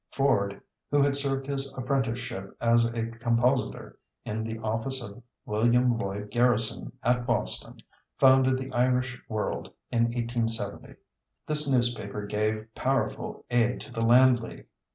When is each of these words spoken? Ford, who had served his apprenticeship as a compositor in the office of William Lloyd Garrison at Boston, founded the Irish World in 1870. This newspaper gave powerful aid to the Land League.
Ford, 0.11 0.59
who 0.89 1.03
had 1.03 1.15
served 1.15 1.45
his 1.45 1.71
apprenticeship 1.77 2.57
as 2.59 2.87
a 2.91 3.11
compositor 3.19 3.99
in 4.25 4.43
the 4.43 4.57
office 4.57 4.99
of 5.03 5.21
William 5.45 5.95
Lloyd 5.95 6.31
Garrison 6.31 6.93
at 7.03 7.27
Boston, 7.27 7.77
founded 8.17 8.57
the 8.57 8.73
Irish 8.73 9.21
World 9.29 9.71
in 9.91 10.05
1870. 10.05 10.95
This 11.45 11.71
newspaper 11.71 12.25
gave 12.25 12.73
powerful 12.73 13.45
aid 13.51 13.79
to 13.81 13.93
the 13.93 14.01
Land 14.01 14.39
League. 14.39 14.65